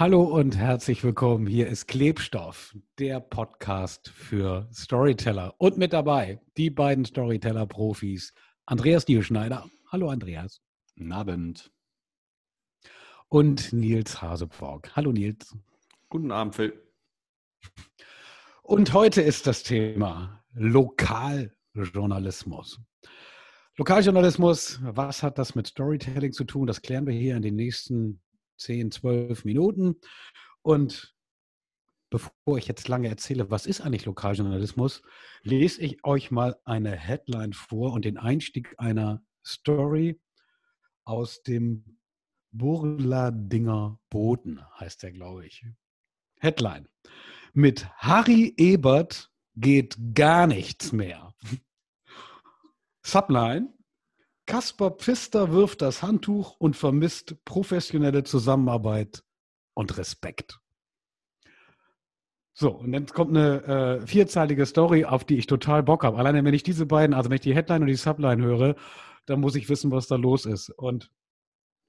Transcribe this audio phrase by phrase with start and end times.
[0.00, 1.46] Hallo und herzlich willkommen.
[1.46, 5.54] Hier ist Klebstoff, der Podcast für Storyteller.
[5.58, 8.32] Und mit dabei die beiden Storyteller-Profis,
[8.64, 9.68] Andreas Dierschneider.
[9.92, 10.62] Hallo Andreas.
[10.96, 11.70] Guten Abend.
[13.28, 14.90] Und Nils Haseborg.
[14.96, 15.54] Hallo Nils.
[16.08, 16.82] Guten Abend, Phil.
[18.62, 22.80] Und heute ist das Thema Lokaljournalismus.
[23.76, 26.66] Lokaljournalismus, was hat das mit Storytelling zu tun?
[26.66, 28.22] Das klären wir hier in den nächsten
[28.60, 29.96] 10, 12 Minuten.
[30.62, 31.14] Und
[32.10, 35.02] bevor ich jetzt lange erzähle, was ist eigentlich Lokaljournalismus,
[35.42, 40.20] lese ich euch mal eine Headline vor und den Einstieg einer Story
[41.04, 41.98] aus dem
[42.52, 45.64] Burladinger Boden, heißt der, glaube ich.
[46.40, 46.88] Headline.
[47.52, 51.34] Mit Harry Ebert geht gar nichts mehr.
[53.02, 53.72] Subline.
[54.50, 59.22] Kaspar Pfister wirft das Handtuch und vermisst professionelle Zusammenarbeit
[59.74, 60.58] und Respekt.
[62.52, 66.18] So, und dann kommt eine äh, vierzeilige Story, auf die ich total Bock habe.
[66.18, 68.74] Alleine wenn ich diese beiden, also wenn ich die Headline und die Subline höre,
[69.24, 70.70] dann muss ich wissen, was da los ist.
[70.70, 71.12] Und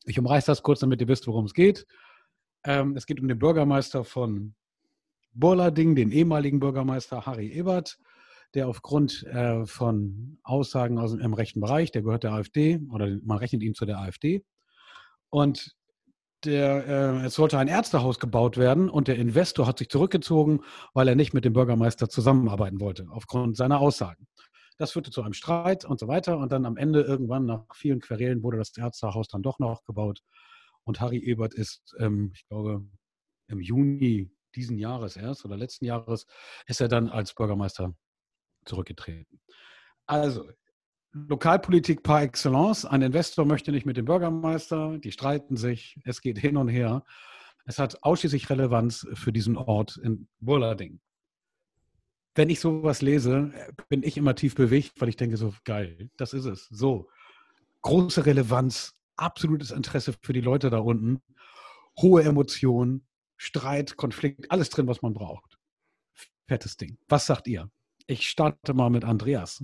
[0.06, 1.88] ich umreiße das kurz, damit ihr wisst, worum es geht.
[2.64, 4.54] Ähm, es geht um den Bürgermeister von
[5.34, 7.98] Burlading, den ehemaligen Bürgermeister Harry Ebert
[8.54, 13.38] der aufgrund äh, von Aussagen aus dem rechten Bereich, der gehört der AfD oder man
[13.38, 14.44] rechnet ihn zu der AfD.
[15.30, 15.76] Und
[16.44, 20.62] der, äh, es sollte ein Ärztehaus gebaut werden und der Investor hat sich zurückgezogen,
[20.94, 24.28] weil er nicht mit dem Bürgermeister zusammenarbeiten wollte, aufgrund seiner Aussagen.
[24.78, 26.40] Das führte zu einem Streit und so weiter.
[26.40, 30.22] Und dann am Ende irgendwann nach vielen Querelen wurde das Ärztehaus dann doch noch gebaut.
[30.84, 32.84] Und Harry Ebert ist, ähm, ich glaube,
[33.48, 36.26] im Juni diesen Jahres erst oder letzten Jahres
[36.66, 37.94] ist er dann als Bürgermeister
[38.66, 39.40] zurückgetreten.
[40.06, 40.50] Also,
[41.14, 42.86] Lokalpolitik par excellence.
[42.86, 47.04] Ein Investor möchte nicht mit dem Bürgermeister, die streiten sich, es geht hin und her.
[47.66, 51.00] Es hat ausschließlich Relevanz für diesen Ort in Burlading.
[52.34, 53.52] Wenn ich sowas lese,
[53.90, 56.68] bin ich immer tief bewegt, weil ich denke so, geil, das ist es.
[56.70, 57.10] So,
[57.82, 61.22] große Relevanz, absolutes Interesse für die Leute da unten,
[62.02, 63.06] hohe Emotionen,
[63.36, 65.58] Streit, Konflikt, alles drin, was man braucht.
[66.48, 66.98] Fettes Ding.
[67.10, 67.70] Was sagt ihr?
[68.12, 69.64] Ich starte mal mit Andreas.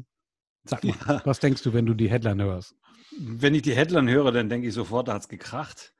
[0.63, 1.21] Sag mal, ja.
[1.25, 2.77] was denkst du, wenn du die Headline hörst?
[3.19, 5.93] Wenn ich die Headline höre, dann denke ich sofort, da hat es gekracht.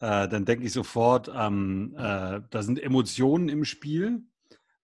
[0.00, 4.20] Äh, dann denke ich sofort, ähm, äh, da sind Emotionen im Spiel.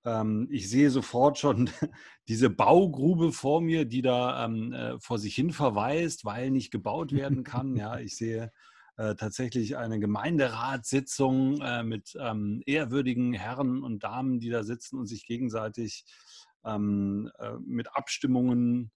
[0.07, 1.69] Ähm, ich sehe sofort schon
[2.29, 7.13] diese Baugrube vor mir, die da ähm, äh, vor sich hin verweist, weil nicht gebaut
[7.13, 7.77] werden kann.
[7.77, 8.51] ja, ich sehe
[8.97, 15.07] äh, tatsächlich eine Gemeinderatssitzung äh, mit ähm, ehrwürdigen Herren und Damen, die da sitzen und
[15.07, 16.07] sich gegenseitig
[16.65, 18.91] ähm, äh, mit Abstimmungen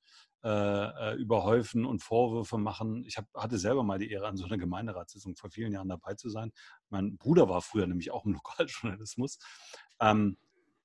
[0.45, 3.03] äh, äh, überhäufen und Vorwürfe machen.
[3.07, 6.15] Ich hab, hatte selber mal die Ehre, an so einer Gemeinderatssitzung vor vielen Jahren dabei
[6.17, 6.53] zu sein.
[6.91, 9.39] Mein Bruder war früher nämlich auch im Lokaljournalismus.
[10.01, 10.37] Ähm,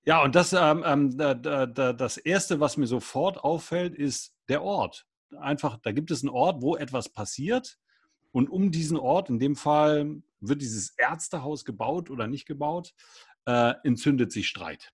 [0.06, 4.34] ja, und das, ähm, ähm da, da, da, das Erste, was mir sofort auffällt, ist
[4.48, 5.06] der Ort.
[5.38, 7.78] Einfach, da gibt es einen Ort, wo etwas passiert.
[8.32, 12.94] Und um diesen Ort, in dem Fall wird dieses Ärztehaus gebaut oder nicht gebaut,
[13.46, 14.94] äh, entzündet sich Streit.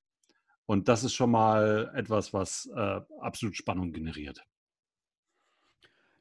[0.66, 4.44] Und das ist schon mal etwas, was äh, absolut Spannung generiert.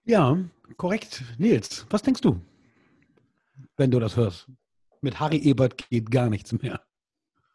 [0.04, 0.38] Ja,
[0.76, 1.24] korrekt.
[1.38, 2.40] Nils, was denkst du,
[3.76, 4.50] wenn du das hörst?
[5.00, 6.82] Mit Harry Ebert geht gar nichts mehr.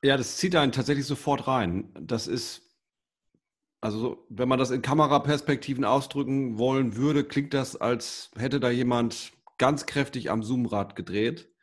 [0.01, 1.93] Ja, das zieht einen tatsächlich sofort rein.
[1.99, 2.61] Das ist,
[3.81, 9.33] also wenn man das in Kameraperspektiven ausdrücken wollen würde, klingt das, als hätte da jemand
[9.57, 11.53] ganz kräftig am Zoomrad gedreht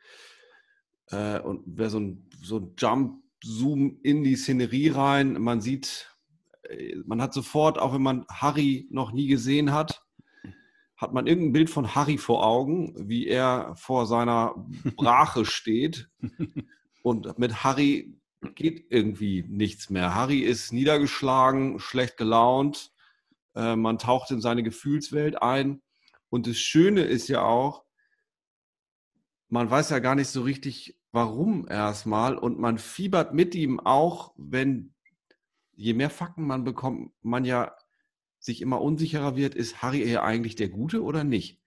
[1.07, 5.33] äh, und wäre so ein, so ein Jump Zoom in die Szenerie rein.
[5.41, 6.15] Man sieht,
[6.63, 10.03] äh, man hat sofort, auch wenn man Harry noch nie gesehen hat,
[10.95, 14.55] hat man irgendein Bild von Harry vor Augen, wie er vor seiner
[14.97, 16.09] Brache steht.
[17.03, 18.17] Und mit Harry
[18.55, 20.15] geht irgendwie nichts mehr.
[20.15, 22.91] Harry ist niedergeschlagen, schlecht gelaunt.
[23.55, 25.81] Äh, man taucht in seine Gefühlswelt ein.
[26.29, 27.85] Und das Schöne ist ja auch,
[29.49, 34.33] man weiß ja gar nicht so richtig, warum erstmal und man fiebert mit ihm auch,
[34.37, 34.93] wenn
[35.73, 37.75] je mehr Fakten man bekommt, man ja
[38.39, 41.61] sich immer unsicherer wird, ist Harry eher eigentlich der Gute oder nicht?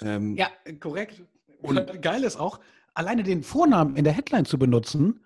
[0.00, 0.48] Ähm, ja,
[0.80, 1.22] korrekt.
[1.62, 2.60] Und geil ist auch,
[2.94, 5.20] alleine den Vornamen in der Headline zu benutzen,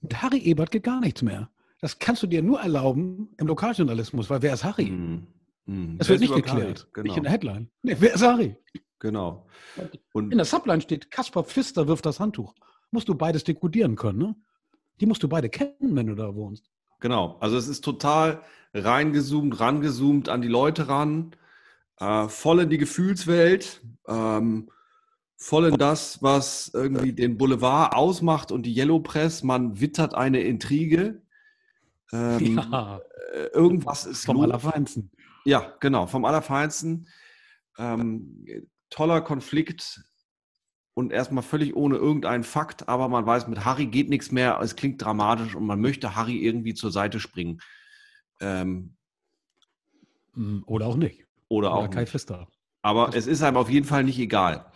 [0.00, 1.50] mit Harry Ebert geht gar nichts mehr.
[1.80, 4.90] Das kannst du dir nur erlauben im Lokaljournalismus, weil wer ist Harry?
[4.90, 5.26] Mm,
[5.66, 5.98] mm.
[5.98, 6.88] Das wird nicht geklärt.
[6.92, 7.04] Genau.
[7.04, 7.70] Nicht in der Headline.
[7.82, 8.56] Nee, wer ist Harry?
[8.98, 9.46] Genau.
[10.12, 12.54] Und in der Subline steht, Kaspar Pfister wirft das Handtuch.
[12.90, 14.36] Musst du beides dekodieren können, ne?
[15.00, 16.70] Die musst du beide kennen, wenn du da wohnst.
[17.00, 17.36] Genau.
[17.40, 21.32] Also es ist total reingezoomt, rangezoomt an die Leute ran,
[21.98, 23.82] äh, voll in die Gefühlswelt.
[24.08, 24.70] Ähm,
[25.36, 29.42] voll in das, was irgendwie den Boulevard ausmacht und die Yellow Press.
[29.42, 31.22] Man wittert eine Intrige.
[32.12, 33.00] Ähm, ja.
[33.34, 34.44] Äh, irgendwas ist vom los.
[34.44, 35.10] Allerfeinsten.
[35.44, 37.08] Ja, genau, vom Allerfeinsten.
[37.78, 38.44] Ähm,
[38.90, 40.00] toller Konflikt
[40.94, 44.76] und erstmal völlig ohne irgendeinen Fakt, aber man weiß, mit Harry geht nichts mehr, es
[44.76, 47.60] klingt dramatisch und man möchte Harry irgendwie zur Seite springen.
[48.40, 48.96] Ähm,
[50.34, 51.26] hm, oder auch nicht.
[51.48, 52.48] Oder, oder auch Kai Pfister.
[52.82, 54.70] Aber es ist einem auf jeden Fall nicht egal.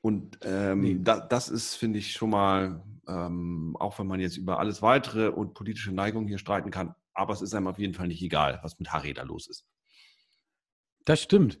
[0.00, 0.98] Und ähm, nee.
[1.00, 5.28] da, das ist, finde ich, schon mal, ähm, auch wenn man jetzt über alles weitere
[5.28, 8.58] und politische Neigungen hier streiten kann, aber es ist einem auf jeden Fall nicht egal,
[8.62, 9.64] was mit Harry da los ist.
[11.04, 11.58] Das stimmt.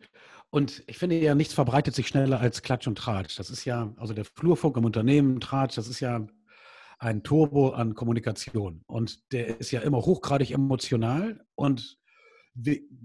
[0.52, 3.38] Und ich finde ja, nichts verbreitet sich schneller als Klatsch und Tratsch.
[3.38, 6.26] Das ist ja, also der Flurfunk im Unternehmen, Tratsch, das ist ja
[6.98, 8.82] ein Turbo an Kommunikation.
[8.86, 11.98] Und der ist ja immer hochgradig emotional und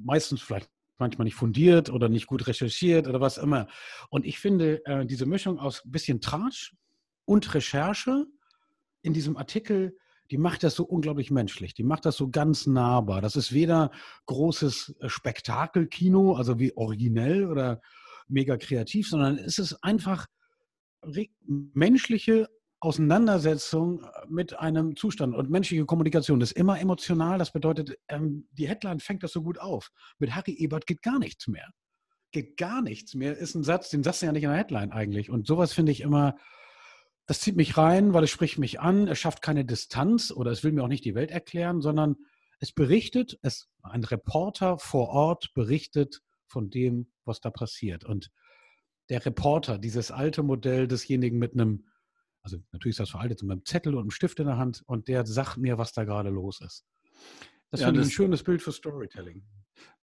[0.04, 3.68] meistens vielleicht manchmal nicht fundiert oder nicht gut recherchiert oder was immer.
[4.10, 6.76] Und ich finde, äh, diese Mischung aus ein bisschen Tratsch
[7.24, 8.26] und Recherche
[9.04, 9.98] in diesem Artikel,
[10.32, 11.74] die macht das so unglaublich menschlich.
[11.74, 13.22] Die macht das so ganz nahbar.
[13.22, 13.92] Das ist weder
[14.26, 17.82] großes äh, Spektakelkino, also wie originell oder
[18.28, 20.28] mega kreativ, sondern es ist einfach
[21.46, 27.40] menschliche Auseinandersetzung äh, mit einem Zustand und menschliche Kommunikation das ist immer emotional.
[27.40, 29.90] Das bedeutet, ähm, die Headline fängt das so gut auf.
[30.20, 31.70] Mit Harry Ebert geht gar nichts mehr.
[32.32, 33.38] Geht gar nichts mehr.
[33.38, 35.30] Ist ein Satz, den sagst du ja nicht in der Headline eigentlich.
[35.30, 36.36] Und sowas finde ich immer,
[37.28, 39.08] das zieht mich rein, weil es spricht mich an.
[39.08, 42.16] Es schafft keine Distanz oder es will mir auch nicht die Welt erklären, sondern
[42.60, 48.04] es berichtet, es, ein Reporter vor Ort berichtet von dem, was da passiert.
[48.04, 48.32] Und
[49.10, 51.86] der Reporter, dieses alte Modell desjenigen mit einem
[52.48, 55.10] also natürlich ist das veraltet, mit einem Zettel und einem Stift in der Hand und
[55.10, 56.86] der sagt mir, was da gerade los ist.
[57.72, 59.46] Das ja, finde ich ein schönes Bild für Storytelling.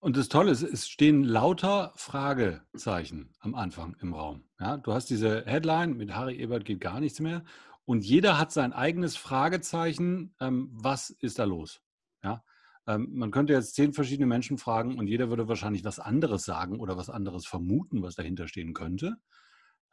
[0.02, 4.46] Und das Tolle ist, es stehen lauter Fragezeichen am Anfang im Raum.
[4.60, 7.44] Ja, du hast diese Headline, mit Harry Ebert geht gar nichts mehr.
[7.84, 11.82] Und jeder hat sein eigenes Fragezeichen, ähm, was ist da los?
[12.24, 12.44] Ja,
[12.88, 16.80] ähm, man könnte jetzt zehn verschiedene Menschen fragen und jeder würde wahrscheinlich was anderes sagen
[16.80, 19.18] oder was anderes vermuten, was dahinter stehen könnte.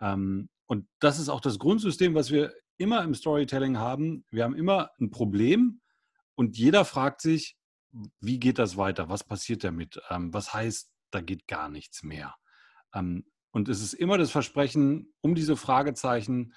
[0.01, 4.25] Ähm, und das ist auch das Grundsystem, was wir immer im Storytelling haben.
[4.31, 5.81] Wir haben immer ein Problem
[6.37, 7.57] und jeder fragt sich,
[8.21, 9.09] wie geht das weiter?
[9.09, 10.01] Was passiert damit?
[10.11, 12.35] Ähm, was heißt, da geht gar nichts mehr?
[12.95, 16.55] Ähm, und es ist immer das Versprechen, um diese Fragezeichen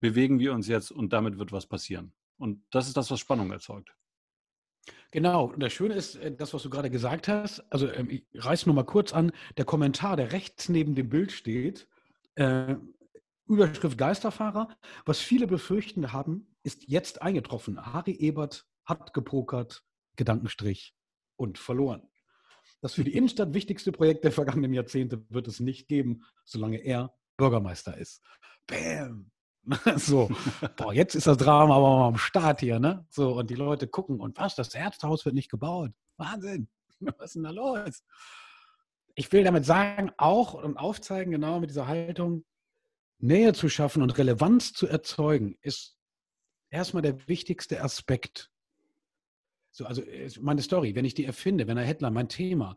[0.00, 2.14] bewegen wir uns jetzt und damit wird was passieren.
[2.38, 3.94] Und das ist das, was Spannung erzeugt.
[5.10, 8.66] Genau, und das Schöne ist, äh, das, was du gerade gesagt hast, also ich reiße
[8.66, 11.88] nur mal kurz an, der Kommentar, der rechts neben dem Bild steht,
[12.36, 12.76] äh,
[13.46, 14.68] Überschrift Geisterfahrer.
[15.06, 17.92] Was viele befürchten haben, ist jetzt eingetroffen.
[17.94, 19.84] Harry Ebert hat gepokert,
[20.18, 20.94] Gedankenstrich
[21.36, 22.02] und verloren.
[22.82, 27.14] Das für die Innenstadt wichtigste Projekt der vergangenen Jahrzehnte wird es nicht geben, solange er
[27.38, 28.22] Bürgermeister ist.
[28.66, 29.30] Bam!
[29.96, 30.30] So,
[30.76, 33.06] boah, jetzt ist das Drama aber mal am Start hier, ne?
[33.10, 35.90] So, und die Leute gucken, und was, das Ärztehaus wird nicht gebaut.
[36.16, 36.68] Wahnsinn!
[37.18, 38.02] Was ist denn da los?
[39.18, 42.44] ich will damit sagen, auch und aufzeigen, genau mit dieser Haltung,
[43.18, 45.98] Nähe zu schaffen und Relevanz zu erzeugen, ist
[46.70, 48.52] erstmal der wichtigste Aspekt.
[49.78, 50.02] So, also
[50.40, 52.76] meine Story, wenn ich die erfinde, wenn ein Headline, mein Thema,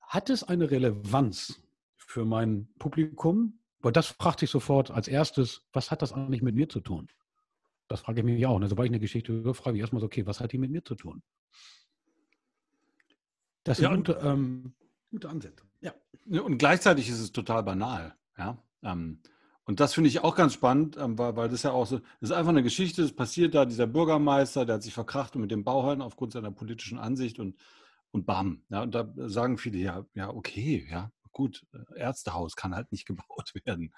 [0.00, 1.62] hat es eine Relevanz
[1.96, 3.60] für mein Publikum?
[3.78, 7.06] Weil das fragt sich sofort als erstes, was hat das eigentlich mit mir zu tun?
[7.86, 8.58] Das frage ich mich auch.
[8.58, 8.66] Ne?
[8.66, 10.82] Sobald ich eine Geschichte höre, frage ich erstmal so, okay, was hat die mit mir
[10.82, 11.22] zu tun?
[13.62, 14.74] Das ja, sind ähm,
[15.12, 15.64] Gute Ansätze.
[15.80, 15.94] Ja.
[16.42, 18.16] Und gleichzeitig ist es total banal.
[18.36, 18.58] Ja.
[18.82, 19.22] Ähm,
[19.68, 22.32] und das finde ich auch ganz spannend, ähm, weil, das ja auch so, das ist
[22.32, 26.00] einfach eine Geschichte, es passiert da, dieser Bürgermeister, der hat sich verkracht mit dem Bauherrn
[26.00, 27.54] aufgrund seiner politischen Ansicht und,
[28.10, 28.62] und bam.
[28.70, 33.04] Ja, und da sagen viele, ja, ja, okay, ja, gut, äh, Ärztehaus kann halt nicht
[33.06, 33.92] gebaut werden.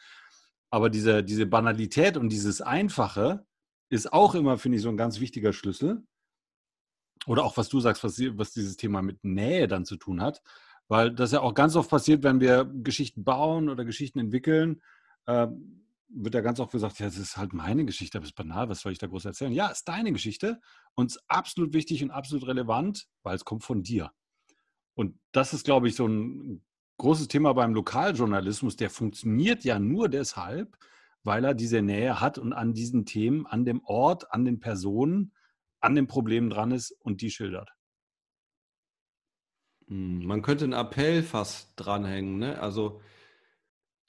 [0.70, 3.46] Aber diese, diese Banalität und dieses Einfache
[3.90, 6.02] ist auch immer, finde ich, so ein ganz wichtiger Schlüssel.
[7.26, 10.42] Oder auch, was du sagst, was, was dieses Thema mit Nähe dann zu tun hat.
[10.88, 14.82] Weil das ja auch ganz oft passiert, wenn wir Geschichten bauen oder Geschichten entwickeln,
[15.30, 15.48] äh,
[16.12, 18.68] wird ja ganz oft gesagt, ja, das ist halt meine Geschichte, aber es ist banal,
[18.68, 19.52] was soll ich da groß erzählen?
[19.52, 20.60] Ja, ist deine Geschichte
[20.94, 24.10] und ist absolut wichtig und absolut relevant, weil es kommt von dir.
[24.94, 26.64] Und das ist, glaube ich, so ein
[26.98, 28.76] großes Thema beim Lokaljournalismus.
[28.76, 30.76] Der funktioniert ja nur deshalb,
[31.22, 35.32] weil er diese Nähe hat und an diesen Themen, an dem Ort, an den Personen,
[35.80, 37.70] an den Problemen dran ist und die schildert.
[39.86, 42.60] Hm, man könnte einen Appell fast dranhängen, ne?
[42.60, 43.00] Also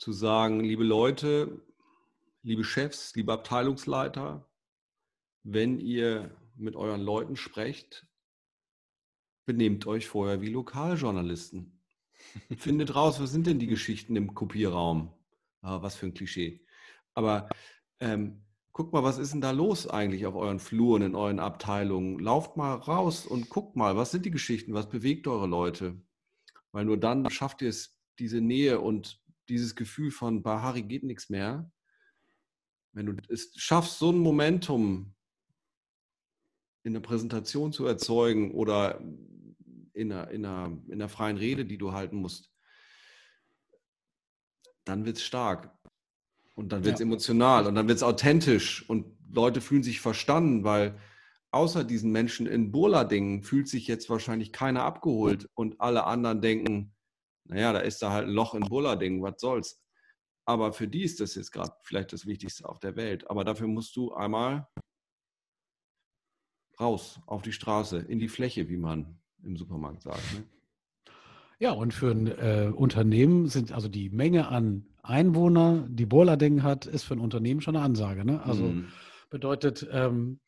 [0.02, 1.62] zu sagen, liebe Leute,
[2.42, 4.50] liebe Chefs, liebe Abteilungsleiter,
[5.44, 8.08] wenn ihr mit euren Leuten sprecht,
[9.46, 11.80] benehmt euch vorher wie Lokaljournalisten.
[12.58, 15.14] Findet raus, was sind denn die Geschichten im Kopierraum?
[15.62, 16.66] Ah, was für ein Klischee.
[17.14, 17.48] Aber
[18.00, 22.18] ähm, guck mal, was ist denn da los eigentlich auf euren Fluren, in euren Abteilungen?
[22.18, 26.02] Lauft mal raus und guckt mal, was sind die Geschichten, was bewegt eure Leute?
[26.72, 29.21] Weil nur dann schafft ihr es, diese Nähe und
[29.52, 31.70] dieses Gefühl von Bahari geht nichts mehr.
[32.94, 35.14] Wenn du es schaffst, so ein Momentum
[36.84, 39.02] in der Präsentation zu erzeugen oder
[39.94, 42.50] in einer, in, einer, in einer freien Rede, die du halten musst,
[44.86, 45.78] dann wird es stark.
[46.56, 47.06] Und dann wird es ja.
[47.06, 50.98] emotional und dann wird es authentisch und Leute fühlen sich verstanden, weil
[51.52, 56.94] außer diesen Menschen in Burla-Dingen fühlt sich jetzt wahrscheinlich keiner abgeholt und alle anderen denken,
[57.52, 59.84] naja, da ist da halt ein Loch in Burla-Dingen, was soll's.
[60.46, 63.30] Aber für die ist das jetzt gerade vielleicht das Wichtigste auf der Welt.
[63.30, 64.68] Aber dafür musst du einmal
[66.80, 70.34] raus auf die Straße, in die Fläche, wie man im Supermarkt sagt.
[70.34, 70.44] Ne?
[71.60, 76.86] Ja, und für ein äh, Unternehmen sind also die Menge an Einwohner, die Bolading hat,
[76.86, 78.24] ist für ein Unternehmen schon eine Ansage.
[78.24, 78.42] Ne?
[78.44, 78.88] Also mhm.
[79.30, 80.40] bedeutet, ähm,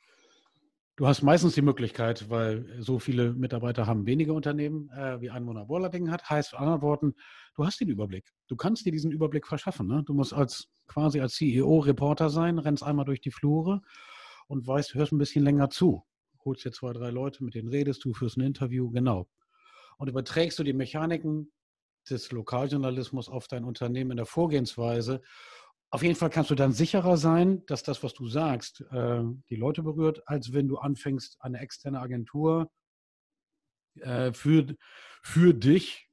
[0.96, 5.66] du hast meistens die Möglichkeit, weil so viele Mitarbeiter haben wenige Unternehmen, äh, wie Einwohner
[5.66, 7.14] Bolading hat, heißt mit anderen Worten,
[7.56, 8.32] du hast den Überblick.
[8.48, 9.88] Du kannst dir diesen Überblick verschaffen.
[9.88, 10.04] Ne?
[10.06, 13.82] Du musst als quasi als CEO Reporter sein, rennst einmal durch die Flure
[14.48, 16.04] und weißt, hörst ein bisschen länger zu
[16.46, 19.28] holst dir zwei, drei Leute, mit denen redest du, fürs ein Interview, genau.
[19.98, 21.52] Und überträgst du die Mechaniken
[22.10, 25.22] des Lokaljournalismus auf dein Unternehmen in der Vorgehensweise.
[25.94, 29.22] Auf jeden Fall kannst du dann sicherer sein, dass das, was du sagst, äh,
[29.52, 32.72] die Leute berührt, als wenn du anfängst, eine externe Agentur
[34.00, 34.76] äh, für,
[35.22, 36.10] für dich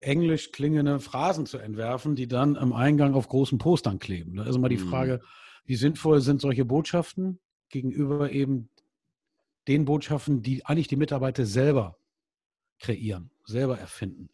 [0.00, 4.36] englisch klingende Phrasen zu entwerfen, die dann am Eingang auf großen Postern kleben.
[4.36, 4.88] Da ist immer die mhm.
[4.88, 5.20] Frage,
[5.66, 8.70] wie sinnvoll sind solche Botschaften gegenüber eben
[9.68, 11.98] den Botschaften, die eigentlich die Mitarbeiter selber
[12.78, 14.30] kreieren, selber erfinden.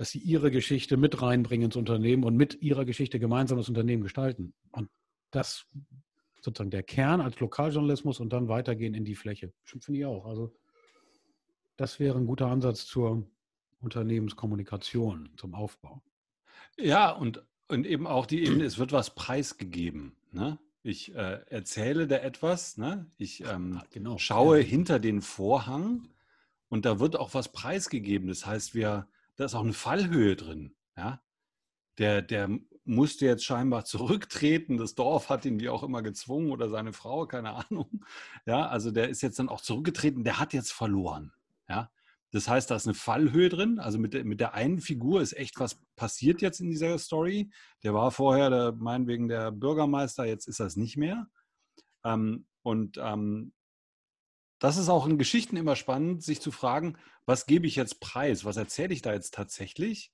[0.00, 4.02] Dass sie ihre Geschichte mit reinbringen ins Unternehmen und mit ihrer Geschichte gemeinsam das Unternehmen
[4.02, 4.54] gestalten.
[4.72, 4.88] Und
[5.30, 5.66] das
[6.40, 9.52] sozusagen der Kern als Lokaljournalismus und dann weitergehen in die Fläche.
[9.62, 10.24] Finde ich auch.
[10.24, 10.56] Also
[11.76, 13.28] das wäre ein guter Ansatz zur
[13.82, 16.02] Unternehmenskommunikation, zum Aufbau.
[16.78, 20.16] Ja, und, und eben auch die Ebene, es wird was preisgegeben.
[20.32, 20.58] Ne?
[20.82, 23.04] Ich äh, erzähle da etwas, ne?
[23.18, 24.16] ich ähm, ah, genau.
[24.16, 24.64] schaue ja.
[24.64, 26.08] hinter den Vorhang
[26.70, 28.28] und da wird auch was preisgegeben.
[28.28, 29.06] Das heißt, wir,
[29.36, 30.74] da ist auch eine Fallhöhe drin.
[30.96, 31.22] Ja?
[31.98, 32.48] Der, der
[32.84, 34.76] musste jetzt scheinbar zurücktreten.
[34.76, 38.04] Das Dorf hat ihn wie auch immer gezwungen oder seine Frau, keine Ahnung.
[38.46, 40.24] Ja, also der ist jetzt dann auch zurückgetreten.
[40.24, 41.32] Der hat jetzt verloren.
[41.68, 41.90] Ja,
[42.32, 43.78] das heißt, da ist eine Fallhöhe drin.
[43.78, 47.50] Also mit der, mit der einen Figur ist echt was passiert jetzt in dieser Story.
[47.82, 51.28] Der war vorher der, meinetwegen der Bürgermeister, jetzt ist das nicht mehr.
[52.04, 53.52] Ähm, und ähm,
[54.60, 58.44] das ist auch in Geschichten immer spannend, sich zu fragen, was gebe ich jetzt preis?
[58.44, 60.12] Was erzähle ich da jetzt tatsächlich?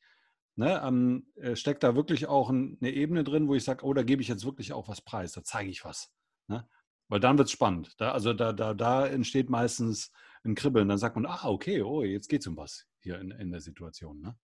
[0.59, 3.93] Ne, ähm, äh, steckt da wirklich auch ein, eine Ebene drin, wo ich sage, oh,
[3.93, 6.11] da gebe ich jetzt wirklich auch was preis, da zeige ich was.
[6.49, 6.67] Ne?
[7.09, 8.01] Weil dann wird es spannend.
[8.01, 10.13] Da, also da, da, da entsteht meistens
[10.45, 10.89] ein Kribbeln.
[10.89, 13.61] Dann sagt man, ah, okay, oh, jetzt geht es um was hier in, in der
[13.61, 14.21] Situation.
[14.23, 14.37] Ne?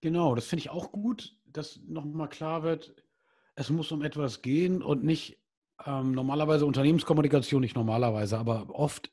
[0.00, 2.96] Genau, das finde ich auch gut, dass nochmal klar wird,
[3.54, 5.40] es muss um etwas gehen und nicht
[5.84, 9.10] ähm, normalerweise Unternehmenskommunikation, nicht normalerweise, aber oft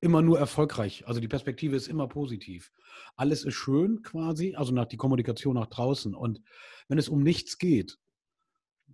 [0.00, 1.06] immer nur erfolgreich.
[1.06, 2.72] Also die Perspektive ist immer positiv.
[3.16, 6.14] Alles ist schön quasi, also nach die Kommunikation nach draußen.
[6.14, 6.42] Und
[6.88, 7.98] wenn es um nichts geht,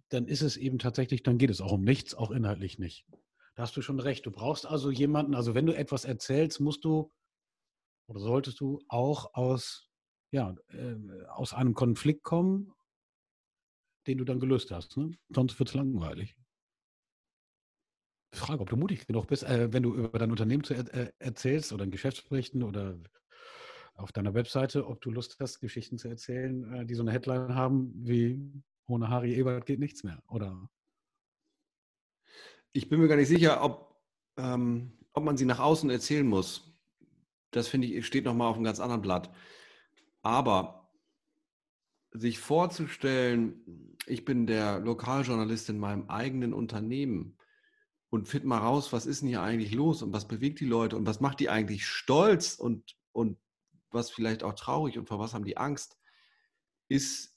[0.08, 3.06] dann ist es eben tatsächlich, dann geht es auch um nichts, auch inhaltlich nicht.
[3.54, 4.24] Da hast du schon recht.
[4.26, 7.12] Du brauchst also jemanden, also wenn du etwas erzählst, musst du
[8.06, 9.88] oder solltest du auch aus,
[10.32, 10.96] ja, äh,
[11.28, 12.72] aus einem Konflikt kommen,
[14.06, 14.96] den du dann gelöst hast.
[14.96, 15.12] Ne?
[15.28, 16.36] Sonst wird es langweilig.
[18.32, 21.72] Frage, ob du mutig genug bist, äh, wenn du über dein Unternehmen zu äh, erzählst
[21.72, 22.98] oder in Geschäftsberichten oder
[23.94, 27.54] auf deiner Webseite, ob du Lust hast, Geschichten zu erzählen, äh, die so eine Headline
[27.54, 30.68] haben wie ohne Harry Ebert geht nichts mehr, oder?
[32.72, 34.00] Ich bin mir gar nicht sicher, ob,
[34.36, 36.72] ähm, ob man sie nach außen erzählen muss.
[37.50, 39.30] Das finde ich, steht nochmal auf einem ganz anderen Blatt.
[40.22, 40.92] Aber
[42.12, 47.36] sich vorzustellen, ich bin der Lokaljournalist in meinem eigenen Unternehmen
[48.10, 50.96] und find mal raus, was ist denn hier eigentlich los und was bewegt die Leute
[50.96, 53.38] und was macht die eigentlich stolz und, und
[53.90, 55.96] was vielleicht auch traurig und vor was haben die Angst,
[56.88, 57.36] ist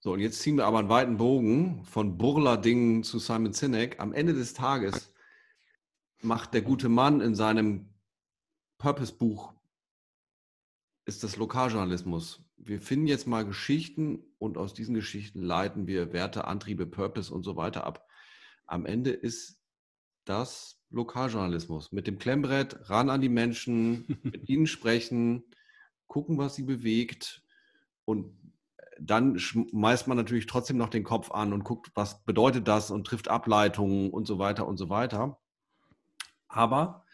[0.00, 3.98] so, und jetzt ziehen wir aber einen weiten Bogen von Burla-Dingen zu Simon Sinek.
[3.98, 5.12] Am Ende des Tages
[6.22, 7.88] macht der gute Mann in seinem
[8.78, 9.52] Purpose-Buch
[11.06, 12.44] ist das Lokaljournalismus.
[12.56, 17.42] Wir finden jetzt mal Geschichten und aus diesen Geschichten leiten wir Werte, Antriebe, Purpose und
[17.42, 18.05] so weiter ab.
[18.66, 19.60] Am Ende ist
[20.24, 21.92] das Lokaljournalismus.
[21.92, 25.44] Mit dem Klemmbrett ran an die Menschen, mit ihnen sprechen,
[26.06, 27.42] gucken, was sie bewegt
[28.04, 28.36] und
[28.98, 33.06] dann schmeißt man natürlich trotzdem noch den Kopf an und guckt, was bedeutet das und
[33.06, 35.38] trifft Ableitungen und so weiter und so weiter.
[36.48, 37.04] Aber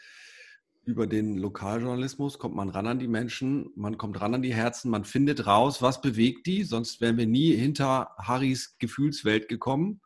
[0.85, 4.91] über den Lokaljournalismus kommt man ran an die Menschen, man kommt ran an die Herzen,
[4.91, 10.01] man findet raus, was bewegt die, sonst wären wir nie hinter Harrys Gefühlswelt gekommen.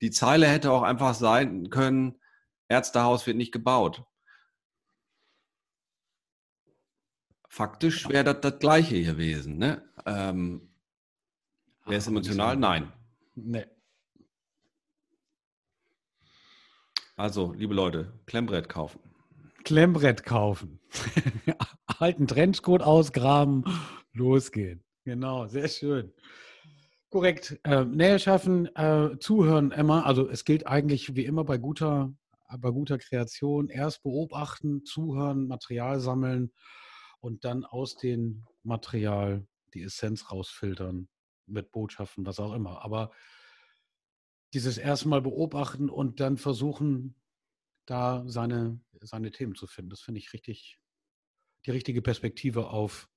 [0.00, 2.20] Die Zeile hätte auch einfach sein können,
[2.68, 4.04] Ärztehaus wird nicht gebaut.
[7.48, 9.58] Faktisch wäre das das Gleiche gewesen.
[9.58, 9.88] Ne?
[10.06, 10.74] Ähm,
[11.86, 12.56] wäre es emotional?
[12.56, 12.92] Nein.
[13.36, 13.66] Nee.
[17.16, 19.00] Also, liebe Leute, Klemmbrett kaufen.
[19.62, 20.80] Klemmbrett kaufen.
[21.86, 23.64] Alten Trenchcoat ausgraben,
[24.12, 24.82] losgehen.
[25.04, 26.12] Genau, sehr schön.
[27.14, 27.60] Korrekt.
[27.62, 30.04] Äh, Nähe schaffen, äh, zuhören immer.
[30.04, 32.12] Also es gilt eigentlich wie immer bei guter,
[32.58, 33.68] bei guter Kreation.
[33.68, 36.52] Erst beobachten, zuhören, Material sammeln
[37.20, 41.06] und dann aus dem Material die Essenz rausfiltern
[41.46, 42.84] mit Botschaften, was auch immer.
[42.84, 43.12] Aber
[44.52, 47.14] dieses erstmal beobachten und dann versuchen,
[47.86, 49.90] da seine, seine Themen zu finden.
[49.90, 50.80] Das finde ich richtig,
[51.64, 53.08] die richtige Perspektive auf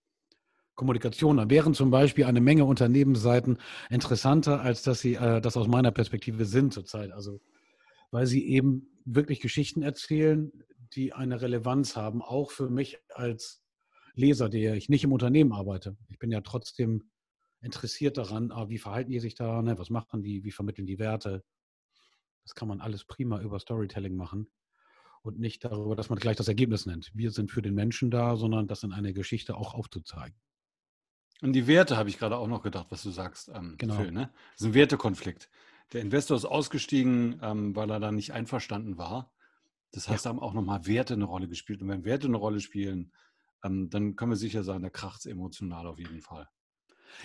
[0.77, 1.37] Kommunikation.
[1.37, 3.57] Da wären zum Beispiel eine Menge Unternehmensseiten
[3.89, 7.11] interessanter, als dass sie äh, das aus meiner Perspektive sind zurzeit.
[7.11, 7.41] Also,
[8.11, 10.53] weil sie eben wirklich Geschichten erzählen,
[10.93, 13.61] die eine Relevanz haben, auch für mich als
[14.13, 15.97] Leser, der ich nicht im Unternehmen arbeite.
[16.07, 17.09] Ich bin ja trotzdem
[17.61, 19.77] interessiert daran, ah, wie verhalten die sich da, ne?
[19.77, 21.43] was machen die, wie vermitteln die Werte.
[22.43, 24.47] Das kann man alles prima über Storytelling machen
[25.21, 27.11] und nicht darüber, dass man gleich das Ergebnis nennt.
[27.13, 30.37] Wir sind für den Menschen da, sondern das in einer Geschichte auch aufzuzeigen.
[31.41, 33.95] Und die Werte habe ich gerade auch noch gedacht, was du sagst, ähm, genau.
[33.95, 34.31] Phil, ne?
[34.53, 35.49] Das ist ein Wertekonflikt.
[35.93, 39.31] Der Investor ist ausgestiegen, ähm, weil er da nicht einverstanden war.
[39.91, 40.31] Das heißt, ja.
[40.31, 41.81] da haben auch nochmal Werte eine Rolle gespielt.
[41.81, 43.11] Und wenn Werte eine Rolle spielen,
[43.63, 46.49] ähm, dann können wir sicher sein, da kracht es emotional auf jeden Fall.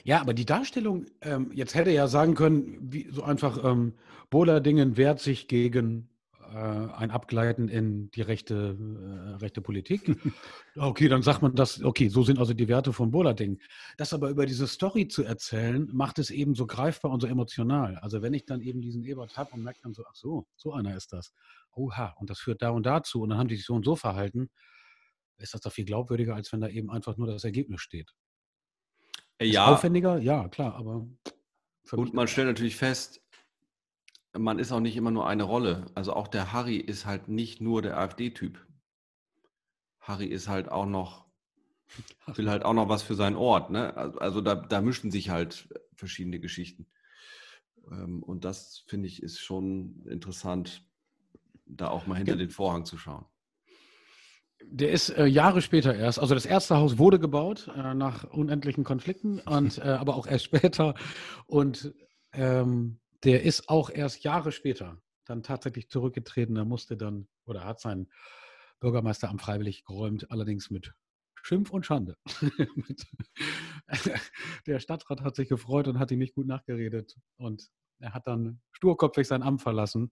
[0.05, 3.95] Ja, aber die Darstellung, ähm, jetzt hätte ja sagen können, wie so einfach, ähm,
[4.31, 6.09] Bohler-Dingen wehrt sich gegen
[6.53, 10.03] äh, ein Abgleiten in die rechte, äh, rechte Politik.
[10.77, 13.59] okay, dann sagt man das, okay, so sind also die Werte von Bohler-Dingen.
[13.97, 17.97] Das aber über diese Story zu erzählen, macht es eben so greifbar und so emotional.
[17.97, 20.73] Also wenn ich dann eben diesen Ebert habe und merke dann so, ach so, so
[20.73, 21.33] einer ist das.
[21.73, 23.97] Oha, und das führt da und dazu und dann haben die sich so und so
[23.97, 24.51] verhalten,
[25.39, 28.13] ist das doch viel glaubwürdiger, als wenn da eben einfach nur das Ergebnis steht.
[29.41, 29.65] Ja.
[29.65, 31.09] Ist aufwendiger, ja, klar, aber.
[31.91, 33.22] Und man stellt natürlich fest,
[34.37, 35.87] man ist auch nicht immer nur eine Rolle.
[35.95, 38.67] Also auch der Harry ist halt nicht nur der AfD-Typ.
[40.01, 41.27] Harry ist halt auch noch,
[42.35, 43.71] will halt auch noch was für seinen Ort.
[43.71, 43.95] Ne?
[43.97, 46.87] Also da, da mischen sich halt verschiedene Geschichten.
[47.91, 50.83] Ähm, und das finde ich ist schon interessant,
[51.67, 52.39] da auch mal hinter ja.
[52.39, 53.25] den Vorhang zu schauen.
[54.65, 58.85] Der ist äh, Jahre später erst, also das erste Haus wurde gebaut äh, nach unendlichen
[58.85, 60.95] Konflikten, und, äh, aber auch erst später.
[61.47, 61.93] Und
[62.33, 66.57] ähm, der ist auch erst Jahre später dann tatsächlich zurückgetreten.
[66.57, 68.09] Er musste dann oder hat sein
[68.81, 70.93] Bürgermeisteramt freiwillig geräumt, allerdings mit
[71.43, 72.17] Schimpf und Schande.
[74.67, 77.17] der Stadtrat hat sich gefreut und hat ihm nicht gut nachgeredet.
[77.37, 77.69] Und
[78.01, 80.11] er hat dann sturkopfig sein Amt verlassen.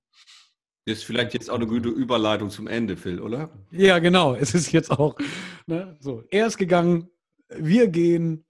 [0.86, 3.50] Ist vielleicht jetzt auch eine gute Überleitung zum Ende, Phil, oder?
[3.70, 4.34] Ja, genau.
[4.40, 5.16] Es ist jetzt auch
[5.66, 6.24] ne, so.
[6.30, 7.10] Er ist gegangen,
[7.48, 8.46] wir gehen.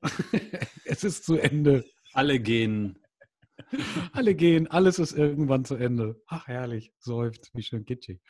[0.85, 1.85] es ist zu Ende.
[2.12, 2.99] Alle gehen.
[4.12, 6.20] Alle gehen, alles ist irgendwann zu Ende.
[6.26, 8.20] Ach, herrlich, seufzt, wie schön kitschig.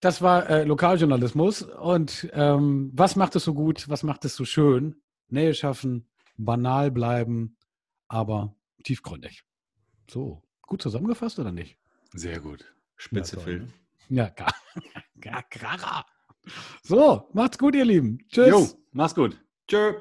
[0.00, 1.62] Das war äh, Lokaljournalismus.
[1.62, 3.88] Und ähm, was macht es so gut?
[3.88, 5.02] Was macht es so schön?
[5.28, 7.56] Nähe schaffen, banal bleiben,
[8.06, 9.44] aber tiefgründig.
[10.08, 11.78] So, gut zusammengefasst oder nicht?
[12.12, 12.64] Sehr gut.
[12.96, 13.60] Spitze, ja, Phil.
[13.60, 13.68] Ne?
[14.08, 14.54] Ja, gar,
[15.20, 16.06] gar, gar.
[16.82, 18.18] So, macht's gut, ihr Lieben.
[18.30, 18.48] Tschüss.
[18.48, 19.38] Jo, mach's gut.
[19.66, 19.94] Tschö.